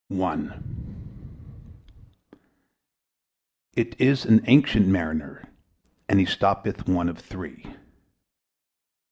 It 3.75 3.95
is 4.01 4.25
an 4.25 4.41
ancient 4.47 4.87
Mariner, 4.87 5.47
And 6.09 6.19
he 6.19 6.25
stoppeth 6.25 6.89
one 6.89 7.07
of 7.07 7.19
three. 7.19 7.75